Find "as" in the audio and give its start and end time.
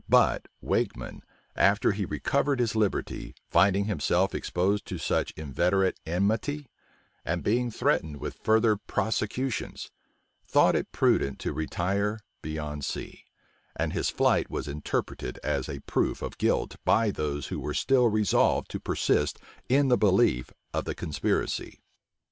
15.43-15.69